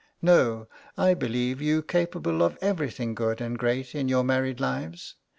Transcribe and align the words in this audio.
No! 0.23 0.65
I 0.97 1.13
believe 1.13 1.61
you 1.61 1.83
capable 1.83 2.41
of 2.41 2.57
everything 2.59 3.13
good 3.13 3.39
and 3.39 3.55
great 3.55 3.93
in 3.93 4.09
your 4.09 4.23
married 4.23 4.59
lives. 4.59 5.13